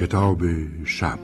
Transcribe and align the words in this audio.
کتاب 0.00 0.40
شب. 0.84 1.18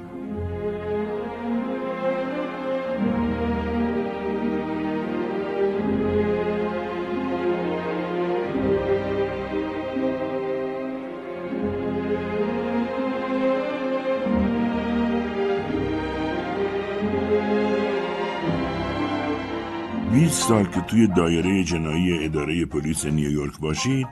20 20.13 20.49
سال 20.49 20.65
که 20.65 20.81
توی 20.81 21.07
دایره 21.07 21.65
جنایی 21.65 22.25
اداره 22.25 22.65
پلیس 22.65 23.07
نیویورک 23.07 23.59
باشید 23.59 24.07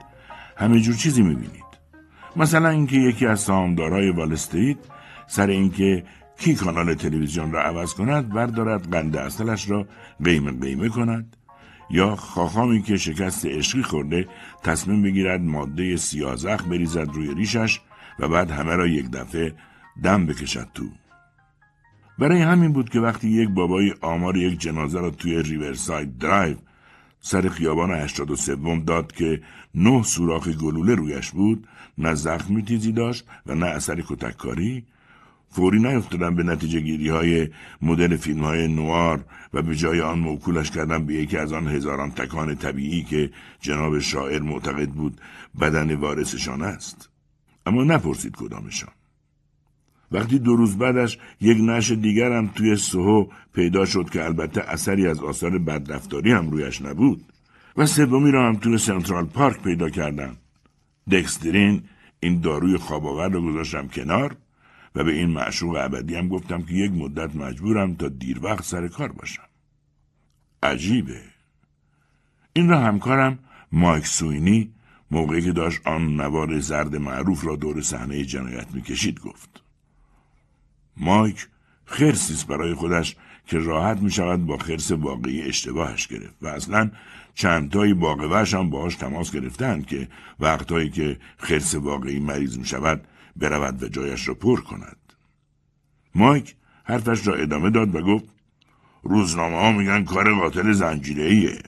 همه 0.57 0.79
جور 0.79 0.95
چیزی 0.95 1.21
می‌بینید. 1.21 1.62
مثلا 2.35 2.69
اینکه 2.69 2.95
یکی 2.95 3.27
از 3.27 3.39
سهامدارای 3.39 4.09
وال 4.09 4.33
استریت 4.33 4.77
سر 5.27 5.47
اینکه 5.47 6.03
کی 6.39 6.55
کانال 6.55 6.93
تلویزیون 6.93 7.51
را 7.51 7.61
عوض 7.61 7.93
کند 7.93 8.29
بردارد 8.29 8.91
قند 8.91 9.17
اصلش 9.17 9.69
را 9.69 9.87
قیمه 10.23 10.51
قیمه 10.51 10.89
کند. 10.89 11.35
یا 11.89 12.15
خاخامی 12.15 12.81
که 12.81 12.97
شکست 12.97 13.45
عشقی 13.45 13.83
خورده 13.83 14.27
تصمیم 14.63 15.01
بگیرد 15.01 15.41
ماده 15.41 15.97
سیاه‌زخم 15.97 16.63
بریزد 16.63 17.09
روی 17.13 17.33
ریشش 17.35 17.79
و 18.19 18.27
بعد 18.27 18.51
همه 18.51 18.75
را 18.75 18.87
یک 18.87 19.11
دفعه 19.11 19.53
دم 20.03 20.25
بکشد 20.25 20.67
تو. 20.73 20.83
برای 22.19 22.41
همین 22.41 22.73
بود 22.73 22.89
که 22.89 22.99
وقتی 22.99 23.29
یک 23.29 23.49
بابای 23.49 23.93
آمار 24.01 24.37
یک 24.37 24.59
جنازه 24.59 24.99
را 24.99 25.09
توی 25.09 25.43
ریورساید 25.43 26.17
درایو 26.17 26.57
سر 27.25 27.49
خیابان 27.49 27.91
83 27.91 28.55
داد 28.85 29.11
که 29.11 29.41
نه 29.75 30.03
سوراخ 30.03 30.47
گلوله 30.47 30.95
رویش 30.95 31.31
بود 31.31 31.67
نه 31.97 32.13
زخمی 32.13 32.63
تیزی 32.63 32.91
داشت 32.91 33.25
و 33.45 33.55
نه 33.55 33.65
اثر 33.65 34.01
کتککاری 34.01 34.85
فوری 35.49 35.79
نیفتادن 35.79 36.35
به 36.35 36.43
نتیجه 36.43 36.79
گیری 36.79 37.09
های 37.09 37.49
مدل 37.81 38.15
فیلم 38.17 38.43
های 38.43 38.67
نوار 38.67 39.25
و 39.53 39.61
به 39.61 39.75
جای 39.75 40.01
آن 40.01 40.19
موکولش 40.19 40.71
کردن 40.71 41.05
به 41.05 41.13
یکی 41.13 41.37
از 41.37 41.53
آن 41.53 41.67
هزاران 41.67 42.11
تکان 42.11 42.55
طبیعی 42.55 43.03
که 43.03 43.31
جناب 43.61 43.99
شاعر 43.99 44.41
معتقد 44.41 44.89
بود 44.89 45.21
بدن 45.61 45.95
وارثشان 45.95 46.61
است. 46.61 47.09
اما 47.65 47.83
نپرسید 47.83 48.35
کدامشان. 48.35 48.89
وقتی 50.13 50.39
دو 50.39 50.55
روز 50.55 50.77
بعدش 50.77 51.17
یک 51.41 51.57
نش 51.61 51.91
دیگر 51.91 52.31
هم 52.31 52.47
توی 52.47 52.75
سوهو 52.75 53.27
پیدا 53.53 53.85
شد 53.85 54.09
که 54.09 54.25
البته 54.25 54.61
اثری 54.61 55.07
از 55.07 55.19
آثار 55.19 55.59
بدرفتاری 55.59 56.31
هم 56.31 56.49
رویش 56.49 56.81
نبود. 56.81 57.25
و 57.77 57.85
سومی 57.85 58.31
را 58.31 58.47
هم 58.47 58.55
توی 58.55 58.77
سنترال 58.77 59.25
پارک 59.25 59.61
پیدا 59.61 59.89
کردم. 59.89 60.37
دکسترین 61.11 61.83
این 62.19 62.41
داروی 62.41 62.77
خواباور 62.77 63.29
رو 63.29 63.51
گذاشتم 63.51 63.87
کنار 63.87 64.35
و 64.95 65.03
به 65.03 65.11
این 65.11 65.29
معشوق 65.29 65.75
ابدی 65.75 66.15
هم 66.15 66.27
گفتم 66.27 66.61
که 66.61 66.73
یک 66.73 66.91
مدت 66.91 67.35
مجبورم 67.35 67.95
تا 67.95 68.07
دیر 68.07 68.39
وقت 68.43 68.63
سر 68.63 68.87
کار 68.87 69.11
باشم. 69.11 69.43
عجیبه. 70.63 71.21
این 72.53 72.69
را 72.69 72.79
همکارم 72.79 73.39
مایک 73.71 74.07
سوینی 74.07 74.73
موقعی 75.11 75.41
که 75.41 75.51
داشت 75.51 75.87
آن 75.87 76.15
نوار 76.15 76.59
زرد 76.59 76.95
معروف 76.95 77.45
را 77.45 77.55
دور 77.55 77.81
صحنه 77.81 78.25
جنایت 78.25 78.67
می‌کشید 78.73 79.19
گفت. 79.19 79.63
مایک 80.97 81.47
خرسیست 81.85 82.47
برای 82.47 82.73
خودش 82.73 83.15
که 83.47 83.59
راحت 83.59 83.97
می 83.97 84.11
شود 84.11 84.45
با 84.45 84.57
خرس 84.57 84.91
واقعی 84.91 85.41
اشتباهش 85.41 86.07
گرفت 86.07 86.35
و 86.41 86.47
اصلا 86.47 86.91
چندتایی 87.35 87.93
باقوهش 87.93 88.53
هم 88.53 88.69
باهاش 88.69 88.95
تماس 88.95 89.31
گرفتن 89.31 89.81
که 89.81 90.07
وقتهایی 90.39 90.89
که 90.89 91.17
خرس 91.37 91.75
واقعی 91.75 92.19
مریض 92.19 92.57
می 92.57 92.65
شود 92.65 93.07
برود 93.35 93.83
و 93.83 93.87
جایش 93.87 94.27
را 94.27 94.33
پر 94.33 94.61
کند. 94.61 94.97
مایک 96.15 96.55
حرفش 96.83 97.27
را 97.27 97.35
ادامه 97.35 97.69
داد 97.69 97.95
و 97.95 98.01
گفت 98.01 98.25
روزنامه 99.03 99.57
ها 99.57 99.71
میگن 99.71 100.03
کار 100.03 100.35
قاتل 100.35 100.71
زنجیره 100.71 101.23
ایه. 101.23 101.59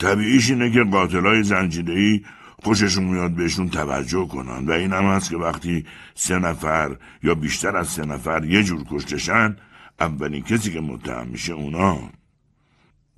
طبیعیش 0.00 0.50
اینه 0.50 0.70
که 0.70 0.84
قاتل 0.84 1.26
های 1.26 1.42
زنجیره 1.42 2.20
خوششون 2.64 3.04
میاد 3.04 3.30
بهشون 3.30 3.68
توجه 3.68 4.28
کنن 4.28 4.66
و 4.66 4.70
این 4.70 4.92
هم 4.92 5.04
هست 5.04 5.30
که 5.30 5.36
وقتی 5.36 5.84
سه 6.14 6.38
نفر 6.38 6.96
یا 7.22 7.34
بیشتر 7.34 7.76
از 7.76 7.88
سه 7.88 8.04
نفر 8.04 8.44
یه 8.44 8.62
جور 8.62 8.84
کشتشن 8.90 9.56
اولین 10.00 10.42
کسی 10.42 10.72
که 10.72 10.80
متهم 10.80 11.26
میشه 11.26 11.52
اونا. 11.52 11.98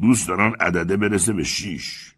دوست 0.00 0.28
دارن 0.28 0.52
عدده 0.60 0.96
برسه 0.96 1.32
به 1.32 1.44
شیش. 1.44 2.12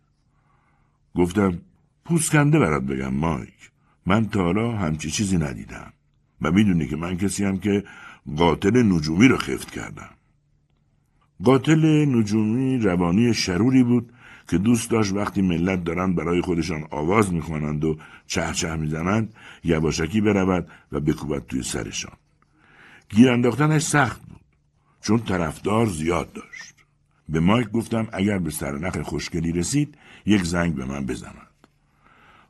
گفتم 1.14 1.58
پوسکنده 2.04 2.58
برات 2.58 2.82
بگم 2.82 3.14
مایک. 3.14 3.70
من 4.06 4.28
تا 4.28 4.42
حالا 4.42 4.76
همچی 4.76 5.10
چیزی 5.10 5.38
ندیدم. 5.38 5.92
و 6.42 6.50
می‌دونی 6.50 6.86
که 6.86 6.96
من 6.96 7.16
کسی 7.16 7.44
هم 7.44 7.58
که 7.58 7.84
قاتل 8.36 8.82
نجومی 8.82 9.28
رو 9.28 9.36
خفت 9.36 9.70
کردم. 9.70 10.10
قاتل 11.44 12.04
نجومی 12.08 12.78
روانی 12.78 13.34
شروری 13.34 13.82
بود 13.82 14.12
که 14.48 14.58
دوست 14.58 14.90
داشت 14.90 15.12
وقتی 15.12 15.42
ملت 15.42 15.84
دارند 15.84 16.16
برای 16.16 16.40
خودشان 16.40 16.84
آواز 16.90 17.32
می‌خوانند 17.32 17.84
و 17.84 17.98
چه 18.26 18.52
چه 18.52 18.76
می‌زنند 18.76 19.34
یواشکی 19.64 20.20
برود 20.20 20.68
و 20.92 21.00
بکوبد 21.00 21.46
توی 21.46 21.62
سرشان. 21.62 22.12
گیر 23.08 23.30
انداختنش 23.30 23.82
سخت 23.82 24.22
بود 24.22 24.40
چون 25.00 25.18
طرفدار 25.18 25.86
زیاد 25.86 26.32
داشت. 26.32 26.74
به 27.28 27.40
مایک 27.40 27.70
گفتم 27.70 28.08
اگر 28.12 28.38
به 28.38 28.50
سرنخ 28.50 28.98
خوشگلی 28.98 29.52
رسید 29.52 29.98
یک 30.26 30.44
زنگ 30.44 30.74
به 30.74 30.84
من 30.84 31.06
بزند. 31.06 31.34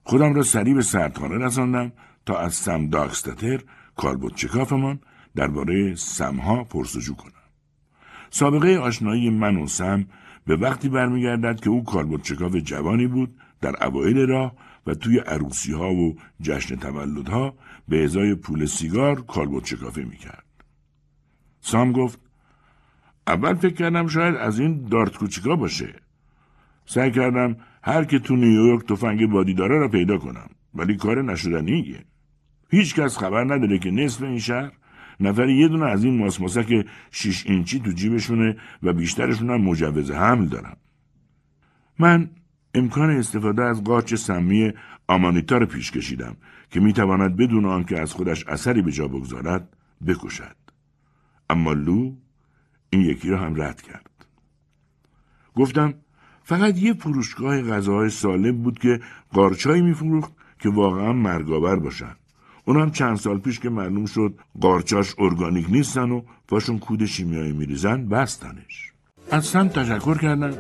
خودم 0.05 0.35
را 0.35 0.43
سریع 0.43 0.75
به 0.75 0.83
سردخانه 0.83 1.45
رساندم 1.47 1.93
تا 2.27 2.39
از 2.39 2.55
سم 2.55 2.89
داکستتر 2.89 3.61
کاربوت 3.97 4.35
چکافمان 4.35 5.01
درباره 5.37 5.95
سمها 5.95 6.65
پرسجو 6.65 7.15
کنم. 7.15 7.33
سابقه 8.31 8.79
آشنایی 8.79 9.31
من 9.31 9.57
و 9.57 9.67
سم 9.67 10.07
به 10.49 10.57
وقتی 10.57 10.89
برمیگردد 10.89 11.61
که 11.61 11.71
او 11.71 11.85
چکاف 12.23 12.55
جوانی 12.57 13.07
بود 13.07 13.35
در 13.61 13.87
اوایل 13.87 14.19
راه 14.19 14.53
و 14.87 14.95
توی 14.95 15.19
عروسی 15.19 15.73
ها 15.73 15.93
و 15.93 16.17
جشن 16.41 16.77
تولدها 16.77 17.55
به 17.89 18.05
ازای 18.05 18.35
پول 18.35 18.67
سیگار 18.67 19.23
کاربوت 19.23 19.65
چکافه 19.65 20.05
می‌کرد. 20.05 20.45
سام 21.61 21.93
گفت 21.93 22.19
اول 23.27 23.55
فکر 23.55 23.75
کردم 23.75 24.07
شاید 24.07 24.35
از 24.35 24.59
این 24.59 24.89
دارت 24.91 25.17
کوچیکا 25.17 25.57
باشه. 25.57 25.95
سعی 26.87 27.11
کردم 27.11 27.57
هر 27.83 28.05
که 28.05 28.19
تو 28.19 28.37
نیویورک 28.37 28.87
تفنگ 28.87 29.27
بادی 29.27 29.55
داره 29.55 29.79
را 29.79 29.89
پیدا 29.89 30.19
کنم 30.19 30.51
ولی 30.75 30.97
کار 30.97 31.23
نشدنیه. 31.23 32.05
هیچ 32.71 32.95
کس 32.95 33.19
خبر 33.19 33.45
نداره 33.45 33.79
که 33.79 33.91
نصف 33.91 34.23
این 34.23 34.39
شهر 34.39 34.73
نفری 35.21 35.55
یه 35.57 35.69
دونه 35.69 35.87
از 35.87 36.05
این 36.05 36.19
ماسماسک 36.19 36.87
شیش 37.11 37.47
اینچی 37.47 37.81
تو 37.81 37.91
جیبشونه 37.91 38.57
و 38.83 38.93
بیشترشون 38.93 39.51
هم 39.51 39.61
مجوز 39.61 40.11
حمل 40.11 40.47
دارن. 40.47 40.77
من 41.99 42.31
امکان 42.75 43.11
استفاده 43.11 43.63
از 43.63 43.85
قاچ 43.85 44.15
سمی 44.15 44.73
آمانیتا 45.09 45.59
رو 45.59 45.67
پیش 45.67 45.91
کشیدم 45.91 46.37
که 46.71 46.81
می‌تواند 46.81 47.37
بدون 47.37 47.65
آنکه 47.65 48.01
از 48.01 48.13
خودش 48.13 48.47
اثری 48.47 48.83
به 48.83 48.93
جا 48.93 49.09
بگذارد 49.09 49.77
بکشد. 50.07 50.57
اما 51.51 51.73
لو 51.73 52.13
این 52.91 53.01
یکی 53.01 53.29
را 53.29 53.39
هم 53.39 53.63
رد 53.63 53.83
کرد. 53.83 54.11
گفتم 55.55 55.95
فقط 56.43 56.79
یه 56.79 56.93
فروشگاه 56.93 57.63
غذاهای 57.63 58.11
سالم 58.11 58.63
بود 58.63 58.79
که 58.79 59.01
قارچایی 59.33 59.83
میفروخت 59.83 60.33
که 60.59 60.69
واقعا 60.69 61.13
مرگاور 61.13 61.79
باشند. 61.79 62.17
اونم 62.69 62.91
چند 62.91 63.17
سال 63.17 63.39
پیش 63.39 63.61
که 63.61 63.71
معلوم 63.71 64.07
شد 64.07 64.35
قارچاش 64.61 65.15
ارگانیک 65.19 65.67
نیستن 65.71 66.11
و 66.11 66.23
پاشون 66.49 66.79
کود 66.79 67.07
شیمیایی 67.07 67.53
میریزن 67.53 68.09
بستنش 68.09 68.93
از 69.31 69.47
سم 69.47 69.69
تشکر 69.69 70.19
کردم 70.19 70.55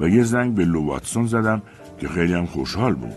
و 0.00 0.08
یه 0.08 0.22
زنگ 0.22 0.54
به 0.54 0.64
لو 0.64 0.86
واتسون 0.86 1.26
زدم 1.26 1.62
که 2.00 2.08
خیلی 2.08 2.34
هم 2.34 2.46
خوشحال 2.46 2.94
بود 2.94 3.12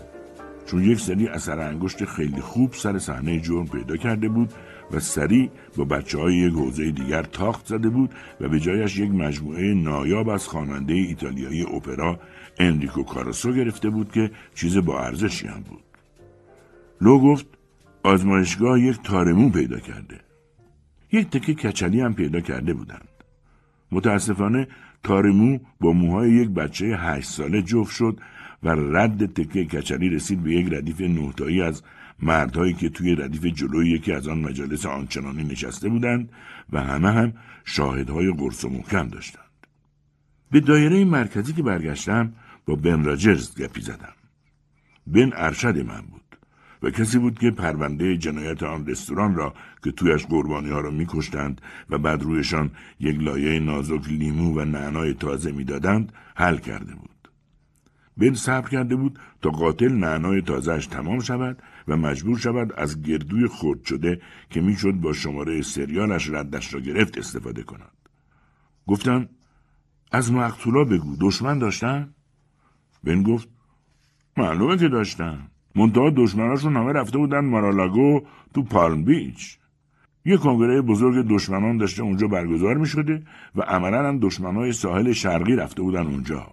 چون 0.66 0.84
یک 0.84 1.00
سری 1.00 1.28
اثر 1.28 1.60
انگشت 1.60 2.04
خیلی 2.04 2.40
خوب 2.40 2.72
سر 2.72 2.98
صحنه 2.98 3.40
جرم 3.40 3.66
پیدا 3.66 3.96
کرده 3.96 4.28
بود 4.28 4.52
و 4.92 5.00
سریع 5.00 5.50
با 5.76 5.84
بچه 5.84 6.18
های 6.18 6.34
یک 6.34 6.52
حوزه 6.52 6.90
دیگر 6.90 7.22
تاخت 7.22 7.66
زده 7.66 7.88
بود 7.88 8.10
و 8.40 8.48
به 8.48 8.60
جایش 8.60 8.98
یک 8.98 9.10
مجموعه 9.10 9.74
نایاب 9.74 10.28
از 10.28 10.48
خواننده 10.48 10.94
ایتالیایی 10.94 11.62
اپرا 11.62 12.18
انریکو 12.58 13.02
کاراسو 13.02 13.52
گرفته 13.52 13.90
بود 13.90 14.12
که 14.12 14.30
چیز 14.54 14.76
با 14.76 15.00
ارزشی 15.00 15.46
هم 15.46 15.60
بود. 15.60 15.82
لو 17.00 17.18
گفت 17.18 17.46
آزمایشگاه 18.06 18.80
یک 18.80 19.02
تارمو 19.02 19.50
پیدا 19.50 19.78
کرده. 19.78 20.20
یک 21.12 21.30
تکه 21.30 21.54
کچلی 21.54 22.00
هم 22.00 22.14
پیدا 22.14 22.40
کرده 22.40 22.74
بودند. 22.74 23.08
متاسفانه 23.92 24.68
تارمو 25.02 25.58
با 25.80 25.92
موهای 25.92 26.30
یک 26.30 26.48
بچه 26.48 26.86
هشت 26.86 27.30
ساله 27.30 27.62
جفت 27.62 27.94
شد 27.94 28.20
و 28.62 28.68
رد 28.68 29.26
تکه 29.26 29.64
کچلی 29.64 30.08
رسید 30.08 30.42
به 30.42 30.52
یک 30.52 30.72
ردیف 30.72 31.00
نهتایی 31.00 31.62
از 31.62 31.82
مردهایی 32.22 32.72
که 32.72 32.88
توی 32.88 33.14
ردیف 33.14 33.44
جلوی 33.44 33.90
یکی 33.90 34.12
از 34.12 34.28
آن 34.28 34.38
مجالس 34.38 34.86
آنچنانی 34.86 35.44
نشسته 35.44 35.88
بودند 35.88 36.28
و 36.72 36.82
همه 36.82 37.10
هم 37.10 37.32
شاهدهای 37.64 38.32
قرص 38.32 38.64
و 38.64 38.68
محکم 38.68 39.08
داشتند. 39.08 39.44
به 40.50 40.60
دایره 40.60 41.04
مرکزی 41.04 41.52
که 41.52 41.62
برگشتم 41.62 42.32
با 42.66 42.74
بن 42.74 43.04
راجرز 43.04 43.56
گپی 43.58 43.80
زدم. 43.80 44.14
بن 45.06 45.32
ارشد 45.34 45.78
من 45.78 46.00
بود. 46.00 46.25
و 46.82 46.90
کسی 46.90 47.18
بود 47.18 47.38
که 47.38 47.50
پرونده 47.50 48.16
جنایت 48.16 48.62
آن 48.62 48.86
رستوران 48.86 49.34
را 49.34 49.54
که 49.84 49.90
تویش 49.90 50.26
قربانی 50.26 50.70
ها 50.70 50.80
را 50.80 50.90
میکشتند 50.90 51.60
و 51.90 51.98
بعد 51.98 52.22
رویشان 52.22 52.70
یک 53.00 53.20
لایه 53.20 53.60
نازک 53.60 54.08
لیمو 54.08 54.60
و 54.60 54.64
نعنای 54.64 55.14
تازه 55.14 55.52
می‌دادند 55.52 56.12
حل 56.34 56.56
کرده 56.56 56.94
بود. 56.94 57.10
بن 58.16 58.34
صبر 58.34 58.68
کرده 58.68 58.96
بود 58.96 59.18
تا 59.42 59.50
قاتل 59.50 59.92
نعنای 59.92 60.42
تازهش 60.42 60.86
تمام 60.86 61.20
شود 61.20 61.62
و 61.88 61.96
مجبور 61.96 62.38
شود 62.38 62.72
از 62.72 63.02
گردوی 63.02 63.48
خرد 63.48 63.84
شده 63.84 64.20
که 64.50 64.60
می‌شد 64.60 64.92
با 64.92 65.12
شماره 65.12 65.62
سریالش 65.62 66.28
ردش 66.28 66.74
را 66.74 66.80
گرفت 66.80 67.18
استفاده 67.18 67.62
کند. 67.62 67.92
گفتم 68.86 69.28
از 70.12 70.32
مقتولا 70.32 70.84
بگو 70.84 71.16
دشمن 71.20 71.58
داشتن؟ 71.58 72.14
بن 73.04 73.22
گفت 73.22 73.48
معلومه 74.36 74.76
که 74.76 74.88
داشتن. 74.88 75.48
منتها 75.76 76.10
دشمناشون 76.10 76.76
همه 76.76 76.92
رفته 76.92 77.18
بودن 77.18 77.44
مارالاگو 77.44 78.20
تو 78.54 78.62
پالم 78.62 79.04
بیچ. 79.04 79.58
یه 80.24 80.36
کنگره 80.36 80.82
بزرگ 80.82 81.26
دشمنان 81.28 81.76
داشته 81.76 82.02
اونجا 82.02 82.28
برگزار 82.28 82.76
می 82.76 82.86
شده 82.86 83.22
و 83.56 83.60
عملا 83.62 84.08
هم 84.08 84.18
دشمنای 84.18 84.72
ساحل 84.72 85.12
شرقی 85.12 85.56
رفته 85.56 85.82
بودن 85.82 86.06
اونجا. 86.06 86.46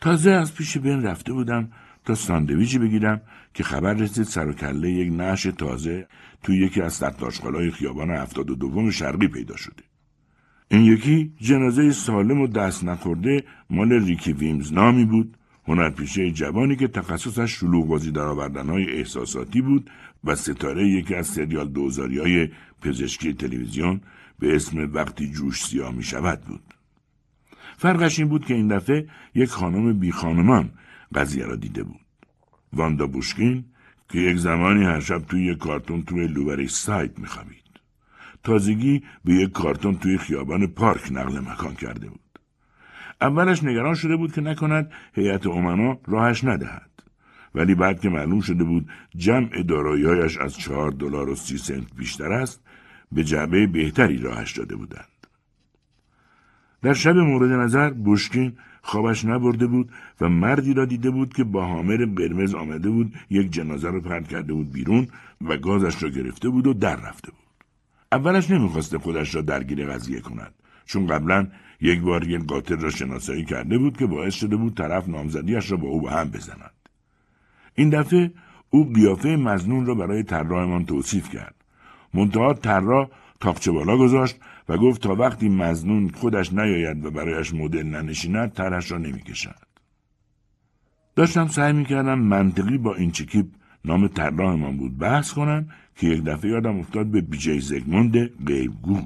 تازه 0.00 0.30
از 0.30 0.54
پیش 0.54 0.78
بین 0.78 1.02
رفته 1.02 1.32
بودم 1.32 1.68
تا 2.04 2.14
ساندویچی 2.14 2.78
بگیرم 2.78 3.20
که 3.54 3.64
خبر 3.64 3.94
رسید 3.94 4.24
سر 4.24 4.48
و 4.48 4.52
کله 4.52 4.90
یک 4.90 5.12
نعش 5.12 5.42
تازه 5.42 6.06
توی 6.42 6.58
یکی 6.58 6.82
از 6.82 6.92
ستاشقالای 6.92 7.70
خیابان 7.70 8.10
هفتاد 8.10 8.50
و 8.50 8.54
دوم 8.54 8.90
شرقی 8.90 9.28
پیدا 9.28 9.56
شده. 9.56 9.82
این 10.68 10.84
یکی 10.84 11.32
جنازه 11.40 11.92
سالم 11.92 12.40
و 12.40 12.46
دست 12.46 12.84
نخورده 12.84 13.44
مال 13.70 13.92
ریکی 13.92 14.32
ویمز 14.32 14.72
نامی 14.72 15.04
بود 15.04 15.37
هنرپیشه 15.68 16.30
جوانی 16.30 16.76
که 16.76 16.88
تخصصش 16.88 17.50
شلوغ 17.50 17.86
بازی 17.86 18.10
در 18.10 18.50
های 18.68 18.90
احساساتی 18.90 19.60
بود 19.60 19.90
و 20.24 20.34
ستاره 20.34 20.88
یکی 20.88 21.14
از 21.14 21.26
سریال 21.26 21.68
دوزاری 21.68 22.18
های 22.18 22.48
پزشکی 22.82 23.32
تلویزیون 23.32 24.00
به 24.38 24.56
اسم 24.56 24.90
وقتی 24.94 25.30
جوش 25.30 25.64
سیاه 25.64 25.94
می 25.94 26.02
شود 26.02 26.40
بود. 26.40 26.74
فرقش 27.76 28.18
این 28.18 28.28
بود 28.28 28.46
که 28.46 28.54
این 28.54 28.68
دفعه 28.68 29.08
یک 29.34 29.48
خانم 29.48 29.98
بی 29.98 30.12
خانمان 30.12 30.70
قضیه 31.14 31.44
را 31.44 31.56
دیده 31.56 31.82
بود. 31.82 32.00
واندا 32.72 33.06
بوشکین 33.06 33.64
که 34.08 34.18
یک 34.18 34.36
زمانی 34.36 34.84
هر 34.84 35.00
شب 35.00 35.18
توی 35.18 35.46
یک 35.46 35.58
کارتون 35.58 36.02
توی 36.02 36.26
لوبری 36.26 36.68
سایت 36.68 37.18
میخوابید. 37.18 37.68
تازگی 38.44 39.02
به 39.24 39.34
یک 39.34 39.52
کارتون 39.52 39.96
توی 39.96 40.18
خیابان 40.18 40.66
پارک 40.66 41.12
نقل 41.12 41.38
مکان 41.38 41.74
کرده 41.74 42.08
بود. 42.08 42.27
اولش 43.20 43.64
نگران 43.64 43.94
شده 43.94 44.16
بود 44.16 44.32
که 44.32 44.40
نکند 44.40 44.92
هیئت 45.14 45.46
امنا 45.46 45.98
راهش 46.06 46.44
ندهد. 46.44 46.90
ولی 47.54 47.74
بعد 47.74 48.00
که 48.00 48.08
معلوم 48.08 48.40
شده 48.40 48.64
بود 48.64 48.88
جمع 49.16 49.62
داراییهایش 49.62 50.38
از 50.38 50.56
چهار 50.56 50.90
دلار 50.90 51.28
و 51.28 51.34
سی 51.34 51.58
سنت 51.58 51.94
بیشتر 51.96 52.32
است 52.32 52.60
به 53.12 53.24
جعبه 53.24 53.66
بهتری 53.66 54.18
راهش 54.18 54.52
داده 54.52 54.76
بودند. 54.76 55.08
در 56.82 56.94
شب 56.94 57.16
مورد 57.16 57.52
نظر 57.52 57.90
بوشکین 57.90 58.52
خوابش 58.82 59.24
نبرده 59.24 59.66
بود 59.66 59.90
و 60.20 60.28
مردی 60.28 60.74
را 60.74 60.84
دیده 60.84 61.10
بود 61.10 61.34
که 61.34 61.44
با 61.44 61.66
حامر 61.66 61.96
قرمز 62.16 62.54
آمده 62.54 62.90
بود 62.90 63.14
یک 63.30 63.50
جنازه 63.50 63.90
را 63.90 64.00
پرد 64.00 64.28
کرده 64.28 64.52
بود 64.52 64.72
بیرون 64.72 65.08
و 65.40 65.56
گازش 65.56 66.02
را 66.02 66.08
گرفته 66.08 66.48
بود 66.48 66.66
و 66.66 66.74
در 66.74 66.96
رفته 66.96 67.30
بود. 67.30 67.38
اولش 68.12 68.50
نمی‌خواسته 68.50 68.98
خودش 68.98 69.34
را 69.34 69.40
درگیر 69.40 69.86
قضیه 69.86 70.20
کند 70.20 70.54
چون 70.88 71.06
قبلا 71.06 71.46
یک 71.80 72.00
بار 72.00 72.28
یک 72.28 72.44
قاتل 72.44 72.76
را 72.76 72.90
شناسایی 72.90 73.44
کرده 73.44 73.78
بود 73.78 73.96
که 73.96 74.06
باعث 74.06 74.34
شده 74.34 74.56
بود 74.56 74.76
طرف 74.76 75.08
نامزدیش 75.08 75.70
را 75.70 75.76
با 75.76 75.88
او 75.88 76.00
به 76.00 76.10
هم 76.10 76.30
بزند. 76.30 76.72
این 77.74 77.90
دفعه 77.90 78.32
او 78.70 78.92
قیافه 78.92 79.28
مزنون 79.28 79.86
را 79.86 79.94
برای 79.94 80.22
طراحمان 80.22 80.84
توصیف 80.84 81.30
کرد. 81.30 81.54
منتها 82.14 82.54
طراح 82.54 83.08
تاقچه 83.40 83.70
بالا 83.70 83.96
گذاشت 83.96 84.36
و 84.68 84.76
گفت 84.76 85.02
تا 85.02 85.14
وقتی 85.14 85.48
مزنون 85.48 86.08
خودش 86.08 86.52
نیاید 86.52 87.04
و 87.04 87.10
برایش 87.10 87.54
مدل 87.54 87.82
ننشیند 87.82 88.52
طرحش 88.52 88.92
را 88.92 88.98
نمی‌کشد 88.98 89.68
داشتم 91.16 91.48
سعی 91.48 91.72
می‌کردم 91.72 92.18
منطقی 92.18 92.78
با 92.78 92.94
این 92.94 93.10
چکیب 93.10 93.46
نام 93.84 94.08
طراحمان 94.08 94.76
بود 94.76 94.98
بحث 94.98 95.32
کنم 95.32 95.68
که 95.96 96.06
یک 96.06 96.24
دفعه 96.24 96.50
یادم 96.50 96.78
افتاد 96.78 97.06
به 97.06 97.20
بیجی 97.20 97.60
زگموند 97.60 98.16
غیبگو 98.46 99.02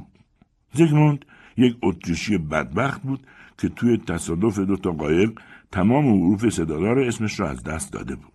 زگموند 0.74 1.24
یک 1.56 1.76
اتریشی 1.82 2.38
بدبخت 2.38 3.02
بود 3.02 3.26
که 3.58 3.68
توی 3.68 3.96
تصادف 3.96 4.58
دو 4.58 4.76
تا 4.76 4.92
قایق 4.92 5.30
تمام 5.72 6.08
حروف 6.08 6.48
صدادار 6.48 6.98
اسمش 6.98 7.40
را 7.40 7.50
از 7.50 7.62
دست 7.62 7.92
داده 7.92 8.16
بود. 8.16 8.32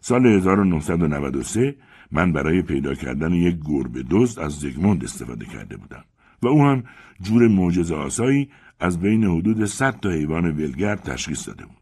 سال 0.00 0.26
1993 0.26 1.76
من 2.12 2.32
برای 2.32 2.62
پیدا 2.62 2.94
کردن 2.94 3.32
یک 3.32 3.56
گربه 3.64 4.04
دزد 4.10 4.40
از 4.40 4.52
زگموند 4.52 5.04
استفاده 5.04 5.44
کرده 5.44 5.76
بودم 5.76 6.04
و 6.42 6.48
او 6.48 6.64
هم 6.64 6.84
جور 7.20 7.48
معجزه 7.48 7.94
آسایی 7.94 8.50
از 8.80 9.00
بین 9.00 9.24
حدود 9.24 9.64
صد 9.64 10.00
تا 10.00 10.10
حیوان 10.10 10.44
ولگرد 10.44 11.02
تشخیص 11.02 11.48
داده 11.48 11.64
بود. 11.64 11.76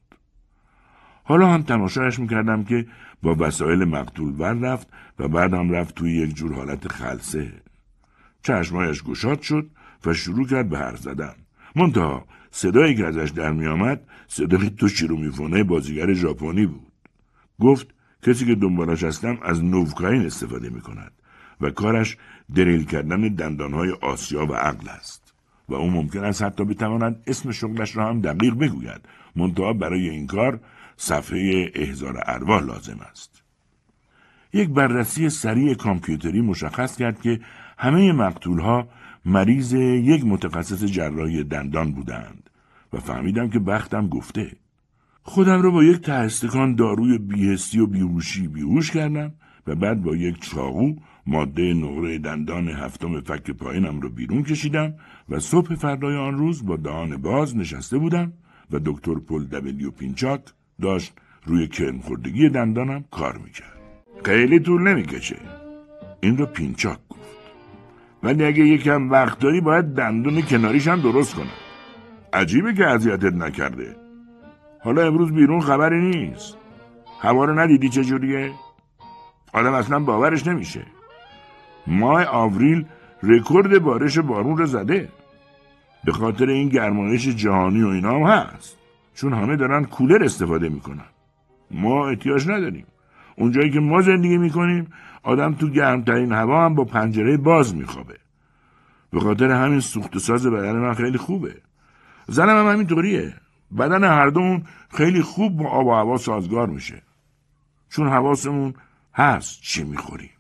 حالا 1.25 1.49
هم 1.49 1.63
تماشایش 1.63 2.19
می‌کردم 2.19 2.65
که 2.65 2.87
با 3.23 3.37
وسایل 3.39 3.85
مقتول 3.85 4.35
ور 4.39 4.53
رفت 4.53 4.89
و 5.19 5.29
بعد 5.29 5.55
هم 5.55 5.71
رفت 5.71 5.95
توی 5.95 6.13
یک 6.13 6.35
جور 6.35 6.55
حالت 6.55 6.89
خلصه. 6.89 7.53
چشمایش 8.43 9.03
گشاد 9.03 9.41
شد 9.41 9.71
و 10.07 10.15
شروع 10.15 10.47
کرد 10.47 10.69
به 10.69 10.79
حرف 10.79 10.99
زدن. 10.99 11.35
منتها 11.77 12.25
صدایی 12.51 12.95
که 12.95 13.07
ازش 13.07 13.31
در 13.31 13.53
میآمد 13.53 14.01
صدای 14.29 14.71
تو 14.71 15.17
میفونه 15.17 15.65
بازیگر 15.65 16.13
ژاپنی 16.13 16.67
بود. 16.67 16.93
گفت 17.61 17.87
کسی 18.23 18.47
که 18.47 18.55
دنبالش 18.55 19.05
هستم 19.05 19.39
از 19.43 19.65
نوکاین 19.65 20.27
استفاده 20.27 20.71
می 20.71 20.81
کند 20.81 21.13
و 21.61 21.71
کارش 21.71 22.17
دریل 22.55 22.85
کردن 22.85 23.21
دندانهای 23.21 23.91
آسیا 23.91 24.47
و 24.47 24.55
عقل 24.55 24.89
است 24.89 25.35
و 25.69 25.75
او 25.75 25.91
ممکن 25.91 26.25
است 26.25 26.43
حتی 26.43 26.65
بتواند 26.65 27.23
اسم 27.27 27.51
شغلش 27.51 27.97
را 27.97 28.09
هم 28.09 28.21
دقیق 28.21 28.55
بگوید 28.55 29.01
منتها 29.37 29.73
برای 29.73 30.09
این 30.09 30.27
کار 30.27 30.61
صفحه 30.97 31.73
احزار 31.75 32.23
ارواح 32.27 32.63
لازم 32.63 32.99
است 33.11 33.43
یک 34.53 34.69
بررسی 34.69 35.29
سریع 35.29 35.75
کامپیوتری 35.75 36.41
مشخص 36.41 36.97
کرد 36.97 37.21
که 37.21 37.41
همه 37.79 38.13
مقتولها 38.13 38.89
مریض 39.27 39.73
یک 39.73 40.25
متخصص 40.25 40.85
جراحی 40.85 41.45
دندان 41.45 41.93
بودند 41.93 42.51
و 42.93 43.01
فهمیدم 43.01 43.51
که 43.51 43.59
بختم 43.59 44.09
گفته 44.09 44.53
خودم 45.23 45.63
را 45.63 45.71
با 45.71 45.85
یک 45.85 46.01
ته‌استکان 46.01 46.75
داروی 46.75 47.19
بی‌حسی 47.19 47.79
و 47.81 47.87
بیهوشی 47.87 48.49
بیهوش 48.49 48.91
کردم 48.91 49.33
و 49.67 49.75
بعد 49.75 50.03
با 50.03 50.17
یک 50.17 50.41
چاقو 50.41 50.95
ماده 51.27 51.75
نقره 51.75 52.19
دندان 52.19 52.69
هفتم 52.69 53.21
فک 53.21 53.51
پایینم 53.51 54.01
را 54.01 54.09
بیرون 54.09 54.43
کشیدم 54.43 54.95
و 55.29 55.41
صبح 55.41 55.75
فردای 55.75 56.17
آن 56.17 56.39
روز 56.39 56.67
با 56.67 56.77
دهان 56.77 57.17
باز 57.17 57.57
نشسته 57.57 57.99
بودم 57.99 58.33
و 58.71 58.81
دکتر 58.85 59.15
پل 59.15 59.45
دبلیو 59.45 59.91
پینچاک 59.91 60.41
داشت 60.81 61.13
روی 61.47 61.69
کرم 61.69 61.99
خوردگی 61.99 62.49
دندانم 62.49 63.05
کار 63.11 63.39
می‌کرد. 63.39 63.81
خیلی 64.25 64.61
طول 64.61 64.83
نمی‌کشه. 64.83 65.37
این 66.21 66.37
را 66.37 66.47
پینچاک 66.47 66.99
گفت. 66.99 67.04
ولی 68.25 68.45
اگه 68.45 68.67
یکم 68.67 69.11
وقت 69.11 69.39
داری 69.39 69.61
باید 69.61 69.85
دندون 69.85 70.43
کناریش 70.43 70.89
هم 70.89 71.01
درست 71.01 71.35
کنم. 71.35 71.47
عجیبه 72.33 72.75
که 72.75 72.87
اذیتت 72.87 73.33
نکرده. 73.33 73.97
حالا 74.85 75.07
امروز 75.07 75.33
بیرون 75.33 75.61
خبری 75.61 76.01
نیست. 76.01 76.57
هوا 77.21 77.45
رو 77.45 77.61
ندیدی 77.61 77.89
چجوریه؟ 77.89 78.53
آدم 79.53 79.75
اصلا 79.75 79.99
باورش 79.99 80.47
نمیشه. 80.47 80.87
ماه 81.87 82.25
آوریل 82.25 82.85
رکورد 83.23 83.79
بارش 83.79 84.19
بارون 84.19 84.57
رو 84.57 84.67
زده. 84.67 85.09
به 86.05 86.13
خاطر 86.13 86.49
این 86.49 86.69
گرمایش 86.69 87.29
جهانی 87.29 87.83
و 87.83 87.89
اینا 87.89 88.11
هم 88.11 88.23
هست. 88.23 88.79
چون 89.15 89.33
همه 89.33 89.57
دارن 89.57 89.85
کولر 89.85 90.25
استفاده 90.25 90.69
می‌کنن. 90.69 91.09
ما 91.71 92.09
احتیاج 92.09 92.49
نداریم. 92.49 92.87
اونجایی 93.37 93.71
که 93.71 93.81
ما 93.81 94.01
زندگی 94.01 94.39
می‌کنیم 94.39 94.93
آدم 95.23 95.55
تو 95.55 95.69
گرمترین 95.69 96.33
هوا 96.33 96.65
هم 96.65 96.75
با 96.75 96.85
پنجره 96.85 97.37
باز 97.37 97.75
میخوابه. 97.75 98.19
به 99.11 99.21
خاطر 99.21 99.51
همین 99.51 99.81
سوخت 99.81 100.19
ساز 100.19 100.47
بدن 100.47 100.73
من 100.73 100.95
خیلی 100.95 101.19
خوبه. 101.19 101.55
زنم 102.27 102.67
هم 102.67 102.73
همینطوریه. 102.73 103.35
بدن 103.79 104.05
هر 104.05 104.27
دومون 104.27 104.63
خیلی 104.91 105.23
خوب 105.23 105.57
با 105.57 105.69
آب 105.69 105.87
و 105.87 105.93
هوا 105.93 106.17
سازگار 106.17 106.67
میشه. 106.67 107.03
چون 107.91 108.09
حواسمون 108.09 108.75
هست 109.15 109.61
چی 109.63 109.85
می‌خوریم. 109.85 110.31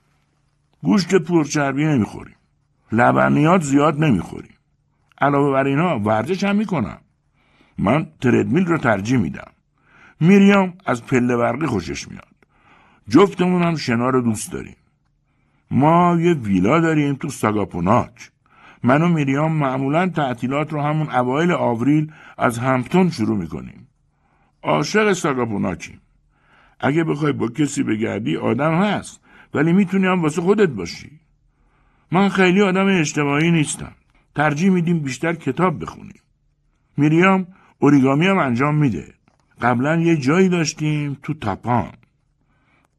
گوشت 0.82 1.14
پرچربی 1.14 1.84
نمی‌خوریم. 1.84 2.36
لبنیات 2.92 3.62
زیاد 3.62 4.04
نمی‌خوریم. 4.04 4.54
علاوه 5.20 5.52
بر 5.52 5.64
اینا 5.64 5.98
ورزش 5.98 6.44
هم 6.44 6.56
می‌کنم. 6.56 6.98
من 7.78 8.06
تردمیل 8.20 8.66
رو 8.66 8.78
ترجیح 8.78 9.18
میدم. 9.18 9.50
میریام 10.20 10.74
از 10.86 11.06
پله 11.06 11.36
برقی 11.36 11.66
خوشش 11.66 12.08
میاد. 12.08 12.33
جفتمون 13.08 13.62
هم 13.62 13.76
شنا 13.76 14.08
رو 14.10 14.20
دوست 14.20 14.52
داریم. 14.52 14.76
ما 15.70 16.16
یه 16.20 16.34
ویلا 16.34 16.80
داریم 16.80 17.14
تو 17.14 17.28
ساگاپوناک. 17.28 18.30
من 18.82 19.02
و 19.02 19.08
میریام 19.08 19.52
معمولا 19.52 20.08
تعطیلات 20.08 20.72
رو 20.72 20.82
همون 20.82 21.10
اوایل 21.10 21.52
آوریل 21.52 22.12
از 22.38 22.58
همپتون 22.58 23.10
شروع 23.10 23.36
می‌کنیم. 23.38 23.88
عاشق 24.62 25.12
ساگاپوناکیم. 25.12 26.00
اگه 26.80 27.04
بخوای 27.04 27.32
با 27.32 27.48
کسی 27.48 27.82
بگردی 27.82 28.36
آدم 28.36 28.74
هست 28.74 29.20
ولی 29.54 29.72
می‌تونی 29.72 30.06
هم 30.06 30.22
واسه 30.22 30.42
خودت 30.42 30.68
باشی 30.68 31.20
من 32.12 32.28
خیلی 32.28 32.62
آدم 32.62 33.00
اجتماعی 33.00 33.50
نیستم 33.50 33.92
ترجیح 34.34 34.70
میدیم 34.70 34.98
بیشتر 34.98 35.34
کتاب 35.34 35.82
بخونیم 35.82 36.20
میریام 36.96 37.46
اوریگامی 37.78 38.26
هم 38.26 38.38
انجام 38.38 38.74
میده 38.74 39.14
قبلا 39.62 39.96
یه 39.96 40.16
جایی 40.16 40.48
داشتیم 40.48 41.16
تو 41.22 41.34
تاپان 41.34 41.92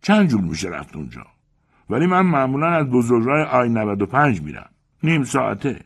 چند 0.05 0.27
جور 0.27 0.41
میشه 0.41 0.69
رفت 0.69 0.95
اونجا؟ 0.95 1.25
ولی 1.89 2.07
من 2.07 2.21
معمولا 2.21 2.67
از 2.67 2.85
بزرگراه 2.85 3.47
آی 3.47 3.69
95 3.69 4.41
میرم. 4.41 4.69
نیم 5.03 5.23
ساعته. 5.23 5.79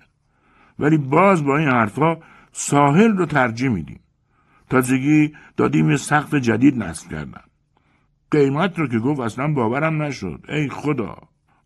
ولی 0.80 0.98
باز 0.98 1.46
با 1.46 1.58
این 1.58 1.70
حرفا 1.70 2.18
ساحل 2.52 3.18
رو 3.18 3.26
ترجیح 3.26 3.70
میدیم. 3.70 4.00
تازگی 4.70 5.34
دادیم 5.58 5.90
یه 5.90 5.98
سقف 5.98 6.34
جدید 6.34 6.84
نصب 6.84 7.12
کردم 7.12 7.44
قیمت 8.32 8.80
رو 8.80 8.88
که 8.88 9.00
گفت 9.00 9.20
اصلا 9.20 9.54
باورم 9.54 10.02
نشد. 10.02 10.46
ای 10.50 10.70
خدا. 10.70 11.18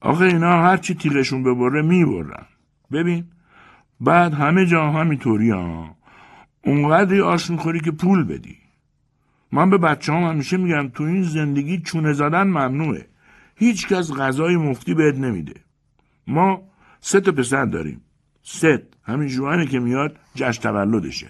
آخه 0.02 0.26
اینا 0.26 0.62
هرچی 0.62 0.96
تیغشون 0.96 1.44
ببره 1.44 1.82
می‌برن. 1.82 2.46
ببین 2.92 3.26
بعد 4.02 4.34
همه 4.34 4.66
جا 4.66 4.92
همینطوری 4.92 5.50
ها. 5.50 5.96
اونقدری 6.66 7.22
آش 7.22 7.50
می‌خوری 7.50 7.80
که 7.80 7.92
پول 7.92 8.24
بدی. 8.24 8.63
من 9.54 9.70
به 9.70 9.78
بچه 9.78 10.14
هم 10.14 10.24
همیشه 10.24 10.58
میگم 10.58 10.90
تو 10.90 11.04
این 11.04 11.24
زندگی 11.24 11.78
چونه 11.80 12.14
زدن 12.14 12.44
ممنوعه. 12.44 13.08
هیچ 13.56 13.88
کس 13.88 14.12
غذای 14.12 14.56
مفتی 14.58 14.94
بهت 14.94 15.16
نمیده. 15.16 15.54
ما 16.28 16.62
سه 17.00 17.20
تا 17.20 17.32
پسر 17.32 17.66
داریم. 17.66 18.02
ست 18.44 18.82
همین 19.04 19.28
جوانه 19.28 19.66
که 19.66 19.80
میاد 19.80 20.20
جشن 20.36 20.62
تولدشه. 20.62 21.28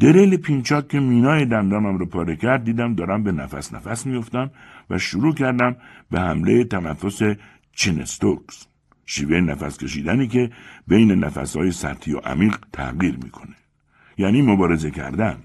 دریل 0.00 0.36
پینچاک 0.36 0.88
که 0.88 1.00
مینای 1.00 1.46
دندانم 1.46 1.98
رو 1.98 2.06
پاره 2.06 2.36
کرد 2.36 2.64
دیدم 2.64 2.94
دارم 2.94 3.22
به 3.22 3.32
نفس 3.32 3.74
نفس 3.74 4.06
میفتم 4.06 4.50
و 4.90 4.98
شروع 4.98 5.34
کردم 5.34 5.76
به 6.10 6.20
حمله 6.20 6.64
تنفس 6.64 7.22
چینستوکس. 7.72 8.66
شیوه 9.06 9.40
نفس 9.40 9.78
کشیدنی 9.78 10.28
که 10.28 10.50
بین 10.88 11.10
نفسهای 11.12 11.72
سطحی 11.72 12.14
و 12.14 12.18
عمیق 12.18 12.56
تغییر 12.72 13.16
می‌کنه. 13.24 13.54
یعنی 14.18 14.42
مبارزه 14.42 14.90
کردن. 14.90 15.36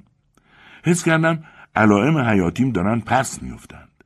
حس 0.84 1.04
کردم 1.04 1.44
علائم 1.76 2.18
حیاتیم 2.18 2.72
دارن 2.72 3.00
پس 3.00 3.44
میفتند 3.44 4.04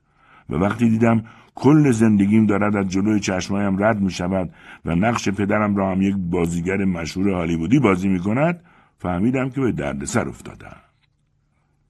و 0.50 0.56
وقتی 0.56 0.90
دیدم 0.90 1.24
کل 1.56 1.92
زندگیم 1.92 2.46
دارد 2.46 2.76
از 2.76 2.90
جلوی 2.90 3.20
چشمایم 3.20 3.84
رد 3.84 4.02
می 4.02 4.12
شود 4.12 4.54
و 4.86 4.96
نقش 4.96 5.30
پدرم 5.30 5.76
را 5.76 5.92
هم 5.92 6.02
یک 6.02 6.16
بازیگر 6.18 6.86
مشهور 6.86 7.30
هالیوودی 7.30 7.80
بازی 7.80 8.08
می 8.08 8.20
کند 8.20 8.64
فهمیدم 8.98 9.50
که 9.50 9.62
به 9.62 9.72
دردسر 9.72 10.28
افتادم. 10.30 10.76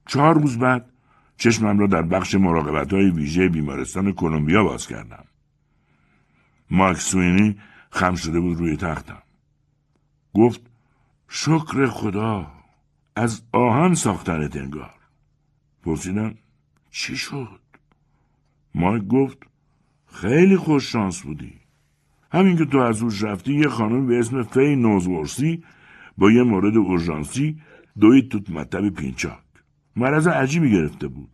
چهار 0.08 0.42
روز 0.42 0.58
بعد 0.58 0.86
چشمم 1.38 1.80
را 1.80 1.88
در 1.88 2.02
بخش 2.02 2.36
مراقبت 2.36 2.94
های 2.94 3.10
ویژه 3.10 3.50
بیمارستان 3.50 4.12
کلمبیا 4.12 4.64
باز 4.64 4.88
کردم. 4.88 5.24
مارک 6.72 6.98
سوینی 6.98 7.58
خم 7.92 8.16
شده 8.16 8.40
بود 8.40 8.58
روی 8.58 8.78
تختم. 8.78 9.22
گفت 10.34 10.62
شکر 11.28 11.86
خدا 11.86 12.48
از 13.16 13.42
آهن 13.52 13.94
ساختن 13.94 14.50
انگار. 14.56 14.99
پرسیدم 15.84 16.36
چی 16.92 17.18
شد؟ 17.18 17.60
مایک 18.76 19.04
گفت 19.04 19.38
خیلی 20.14 20.58
خوش 20.58 20.92
شانس 20.92 21.22
بودی. 21.22 21.54
همین 22.32 22.58
که 22.58 22.66
تو 22.66 22.78
از 22.78 23.00
روش 23.00 23.24
رفتی 23.24 23.54
یه 23.54 23.68
خانم 23.68 24.08
به 24.08 24.20
اسم 24.20 24.44
فی 24.44 24.76
نوزورسی 24.76 25.64
با 26.18 26.32
یه 26.32 26.44
مورد 26.44 26.78
اورژانسی 26.78 27.62
دوید 28.00 28.30
تو 28.30 28.54
مطب 28.54 28.90
پینچاک. 28.90 29.40
مرض 29.96 30.28
عجیبی 30.28 30.72
گرفته 30.72 31.08
بود. 31.08 31.30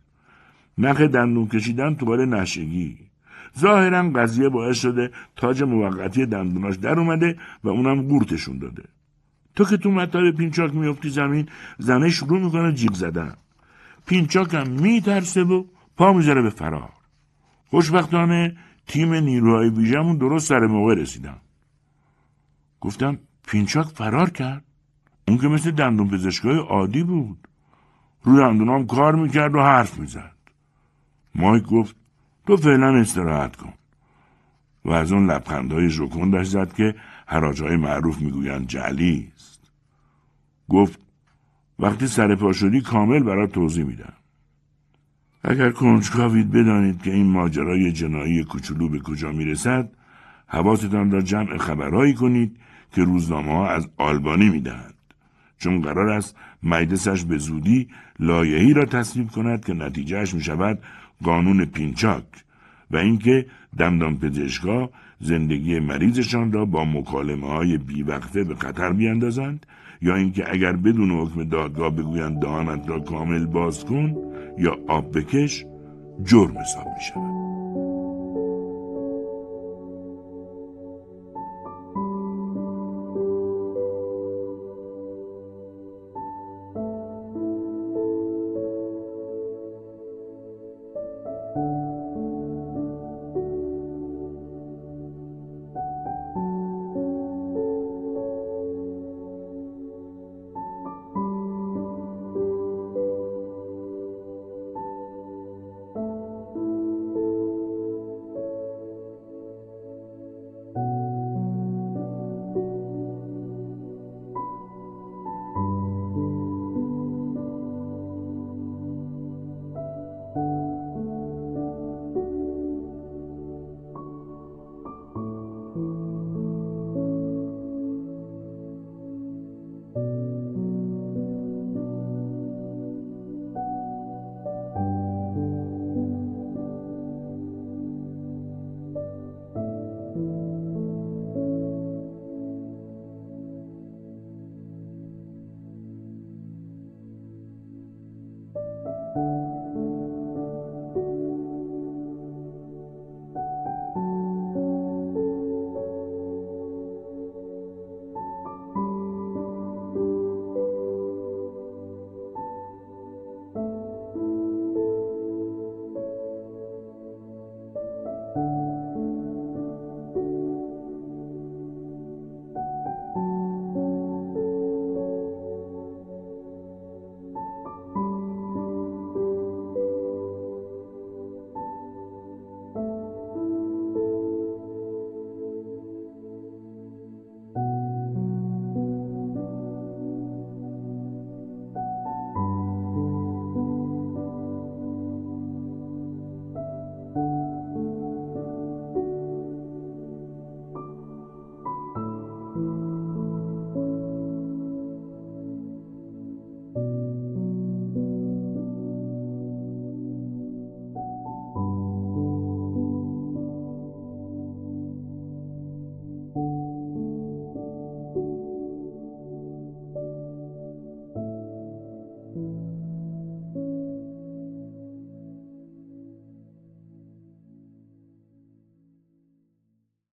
نخ 0.78 1.00
دندون 1.00 1.48
کشیدن 1.48 1.94
تو 1.94 2.06
بار 2.06 2.24
نشئگی. 2.24 2.98
ظاهرا 3.58 4.10
قضیه 4.10 4.48
باعث 4.48 4.80
شده 4.80 5.10
تاج 5.36 5.62
موقتی 5.62 6.26
دندوناش 6.26 6.76
در 6.76 6.98
اومده 6.98 7.36
و 7.64 7.68
اونم 7.68 8.02
قورتشون 8.02 8.58
داده. 8.58 8.84
تو 9.54 9.64
که 9.64 9.76
تو 9.76 9.90
مطب 9.90 10.30
پینچاک 10.30 10.74
میفتی 10.74 11.08
زمین 11.08 11.48
زنه 11.78 12.10
شروع 12.10 12.40
می‌کنه 12.40 12.72
جیغ 12.72 12.94
زدن. 12.94 13.34
پینچاک 14.06 14.54
هم 14.54 14.68
میترسه 14.68 15.44
و 15.44 15.64
پا 15.96 16.12
می‌ذاره 16.12 16.42
به 16.42 16.50
فرار. 16.50 16.92
خوشبختانه 17.66 18.56
تیم 18.86 19.14
نیروهای 19.14 19.68
ویژمون 19.70 20.16
درست 20.16 20.48
سر 20.48 20.60
موقع 20.60 20.94
رسیدن. 20.94 21.40
گفتم 22.80 23.18
پینچاک 23.46 23.86
فرار 23.86 24.30
کرد. 24.30 24.64
اون 25.28 25.38
که 25.38 25.48
مثل 25.48 25.70
دندون 25.70 26.08
پزشکای 26.08 26.58
عادی 26.58 27.02
بود. 27.02 27.48
روی 28.22 28.38
دندونام 28.38 28.86
کار 28.86 29.14
می‌کرد 29.14 29.54
و 29.54 29.60
حرف 29.60 29.98
می‌زد. 29.98 30.36
مایک 31.34 31.64
گفت 31.64 31.96
تو 32.46 32.56
فعلا 32.56 33.00
استراحت 33.00 33.56
کن. 33.56 33.72
و 34.84 34.90
از 34.92 35.12
اون 35.12 35.30
لبخندهای 35.30 35.88
ژوکندش 35.88 36.46
زد 36.46 36.72
که 36.72 36.94
حراجهای 37.26 37.76
معروف 37.76 38.20
می‌گویند 38.20 38.66
جعلی 38.66 39.32
است. 39.36 39.70
گفت 40.68 41.05
وقتی 41.78 42.06
سر 42.06 42.34
پا 42.34 42.52
شدی 42.52 42.80
کامل 42.80 43.22
برات 43.22 43.52
توضیح 43.52 43.84
میدم. 43.84 44.12
اگر 45.44 45.70
کنجکاوید 45.70 46.50
بدانید 46.50 47.02
که 47.02 47.12
این 47.12 47.26
ماجرای 47.26 47.92
جنایی 47.92 48.44
کوچولو 48.44 48.88
به 48.88 48.98
کجا 48.98 49.32
می‌رسد 49.32 49.90
حواستان 50.46 51.10
را 51.10 51.20
جمع 51.20 51.58
خبرهایی 51.58 52.14
کنید 52.14 52.56
که 52.92 53.04
روزنامه 53.04 53.52
ها 53.52 53.68
از 53.68 53.88
آلبانی 53.96 54.48
می‌دهند 54.48 54.94
چون 55.58 55.80
قرار 55.80 56.08
است 56.08 56.36
مجلسش 56.62 57.24
به 57.24 57.38
زودی 57.38 57.88
لایحه‌ای 58.18 58.72
را 58.72 58.84
تصویب 58.84 59.30
کند 59.30 59.64
که 59.64 59.74
نتیجهش 59.74 60.34
می 60.34 60.40
شود 60.40 60.78
قانون 61.22 61.64
پینچاک 61.64 62.24
و 62.90 62.96
اینکه 62.96 63.46
دندان 63.78 64.18
پزشکا 64.18 64.90
زندگی 65.20 65.80
مریضشان 65.80 66.52
را 66.52 66.64
با 66.64 66.84
مکالمه 66.84 67.46
های 67.46 67.78
بیوقفه 67.78 68.44
به 68.44 68.54
خطر 68.54 68.92
بیاندازند 68.92 69.66
یا 70.02 70.14
اینکه 70.14 70.44
اگر 70.52 70.72
بدون 70.72 71.10
حکم 71.10 71.44
دادگاه 71.44 71.90
بگویند 71.90 72.40
دهانت 72.40 72.88
را 72.88 73.00
کامل 73.00 73.46
باز 73.46 73.84
کن 73.84 74.16
یا 74.58 74.76
آب 74.88 75.18
بکش 75.18 75.64
جرم 76.24 76.58
حساب 76.58 76.86
می 76.86 77.00
شود. 77.00 77.35